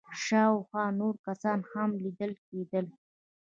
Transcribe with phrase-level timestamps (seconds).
[0.25, 2.85] شاوخوا نور کسان هم ليدل کېدل.